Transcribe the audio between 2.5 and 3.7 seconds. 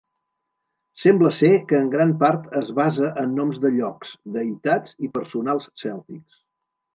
es basa en noms